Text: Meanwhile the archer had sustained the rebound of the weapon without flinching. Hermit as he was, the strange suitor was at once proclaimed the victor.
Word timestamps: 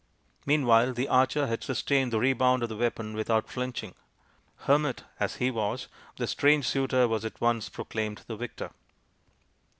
Meanwhile 0.47 0.93
the 0.93 1.07
archer 1.07 1.45
had 1.45 1.63
sustained 1.63 2.11
the 2.11 2.17
rebound 2.17 2.63
of 2.63 2.69
the 2.69 2.75
weapon 2.75 3.13
without 3.13 3.47
flinching. 3.47 3.93
Hermit 4.65 5.03
as 5.19 5.35
he 5.35 5.51
was, 5.51 5.89
the 6.17 6.25
strange 6.25 6.67
suitor 6.67 7.07
was 7.07 7.23
at 7.23 7.39
once 7.39 7.69
proclaimed 7.69 8.23
the 8.25 8.35
victor. 8.35 8.71